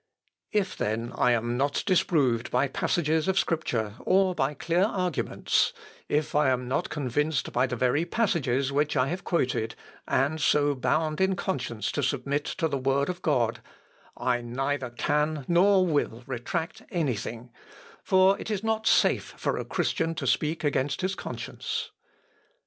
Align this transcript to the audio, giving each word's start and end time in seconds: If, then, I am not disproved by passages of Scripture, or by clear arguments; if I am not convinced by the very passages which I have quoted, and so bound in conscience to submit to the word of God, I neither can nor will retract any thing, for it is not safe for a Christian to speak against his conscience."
If, 0.51 0.75
then, 0.75 1.13
I 1.13 1.31
am 1.33 1.57
not 1.57 1.83
disproved 1.85 2.49
by 2.49 2.67
passages 2.67 3.27
of 3.27 3.37
Scripture, 3.37 3.97
or 3.99 4.33
by 4.33 4.55
clear 4.55 4.83
arguments; 4.85 5.73
if 6.09 6.33
I 6.33 6.49
am 6.49 6.67
not 6.67 6.89
convinced 6.89 7.53
by 7.53 7.67
the 7.67 7.75
very 7.75 8.03
passages 8.05 8.71
which 8.71 8.97
I 8.97 9.09
have 9.09 9.23
quoted, 9.23 9.75
and 10.07 10.41
so 10.41 10.73
bound 10.73 11.21
in 11.21 11.35
conscience 11.35 11.91
to 11.91 12.01
submit 12.01 12.45
to 12.45 12.67
the 12.67 12.79
word 12.79 13.09
of 13.09 13.21
God, 13.21 13.61
I 14.17 14.41
neither 14.41 14.89
can 14.89 15.45
nor 15.47 15.85
will 15.85 16.23
retract 16.25 16.81
any 16.89 17.15
thing, 17.15 17.51
for 18.03 18.39
it 18.39 18.49
is 18.49 18.63
not 18.63 18.87
safe 18.87 19.35
for 19.37 19.55
a 19.55 19.65
Christian 19.65 20.15
to 20.15 20.25
speak 20.25 20.63
against 20.63 21.01
his 21.01 21.13
conscience." 21.13 21.91